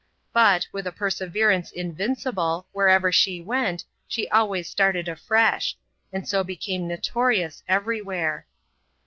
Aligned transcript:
But, 0.33 0.67
with 0.71 0.87
a 0.87 0.91
perseverance 0.91 1.71
invincible, 1.71 2.65
wherever 2.71 3.11
she 3.11 3.43
went^ 3.43 3.83
she 4.07 4.27
always 4.29 4.67
started 4.67 5.07
afresh; 5.07 5.77
and 6.11 6.27
so 6.27 6.43
became 6.43 6.87
notorious 6.87 7.61
every 7.67 8.01
where. 8.01 8.47